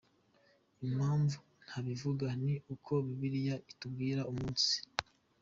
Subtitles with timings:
[0.85, 4.75] Impamvu ntabivuga ni uko Bibiliya itatubwira umunsi